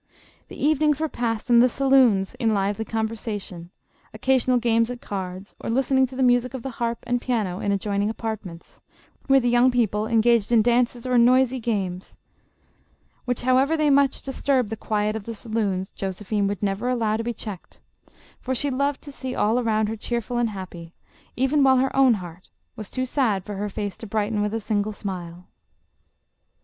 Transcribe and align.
The 0.47 0.55
evenings 0.59 0.99
were 0.99 1.07
passed 1.07 1.51
in 1.51 1.59
the 1.59 1.69
saloons 1.69 2.33
in 2.39 2.55
lively 2.55 2.85
conversation, 2.85 3.69
occasional 4.15 4.57
games 4.57 4.89
at 4.89 4.99
cards, 4.99 5.53
or 5.59 5.69
listening 5.69 6.07
to 6.07 6.15
the 6.15 6.23
music 6.23 6.55
of 6.55 6.63
the 6.63 6.71
harp 6.81 6.97
and 7.03 7.21
piano 7.21 7.59
in 7.59 7.71
adjoin 7.71 8.01
ing 8.01 8.09
apartments, 8.09 8.81
where 9.27 9.39
the 9.39 9.47
young 9.51 9.69
people 9.69 10.07
engaged 10.07 10.51
in 10.51 10.63
dances 10.63 11.05
or 11.05 11.19
noisy 11.19 11.59
games, 11.59 12.17
which, 13.25 13.41
however 13.43 13.75
much 13.91 14.23
they 14.23 14.31
dis 14.31 14.41
turbed 14.41 14.69
the 14.71 14.75
quiet 14.75 15.15
of 15.15 15.25
the 15.25 15.35
saloons, 15.35 15.91
Josephine 15.91 16.47
would 16.47 16.63
never 16.63 16.89
allow 16.89 17.15
to 17.15 17.23
be 17.23 17.31
checked, 17.31 17.79
for 18.39 18.55
she 18.55 18.71
loved 18.71 19.03
to 19.03 19.11
see 19.11 19.35
all 19.35 19.59
around 19.59 19.87
her 19.87 19.95
cheerful 19.95 20.39
and 20.39 20.49
happy, 20.49 20.95
even 21.35 21.63
while 21.63 21.77
her 21.77 21.95
own 21.95 22.15
heart 22.15 22.49
was 22.75 22.89
too 22.89 23.05
sad 23.05 23.43
for 23.43 23.53
her 23.53 23.69
face 23.69 23.95
to 23.97 24.07
brighten 24.07 24.41
with 24.41 24.55
a 24.55 24.59
single 24.59 24.93
smile. 24.93 25.45